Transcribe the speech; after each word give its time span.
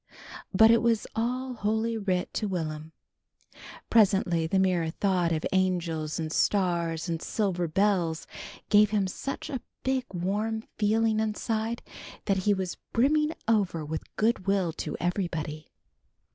But 0.51 0.71
it 0.71 0.81
was 0.81 1.05
all 1.15 1.53
Holy 1.53 1.95
Writ 1.95 2.33
to 2.33 2.47
Will'm. 2.47 2.91
Presently 3.91 4.47
the 4.47 4.57
mere 4.57 4.89
thought 4.89 5.31
of 5.31 5.45
angels 5.51 6.17
and 6.19 6.31
stars 6.33 7.07
and 7.07 7.21
silver 7.21 7.67
bells 7.67 8.25
gave 8.69 8.89
him 8.89 9.05
such 9.05 9.47
a 9.47 9.61
big 9.83 10.05
warm 10.11 10.63
feeling 10.79 11.19
inside, 11.19 11.83
that 12.25 12.37
he 12.49 12.53
was 12.55 12.77
brimming 12.93 13.35
over 13.47 13.85
with 13.85 14.01
good 14.15 14.47
will 14.47 14.73
to 14.73 14.97
everybody. 14.99 15.69